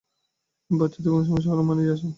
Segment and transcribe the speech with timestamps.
[0.69, 2.09] বাচ্চাদের কোনো সমস্যা হলে মা নিজে আসেন।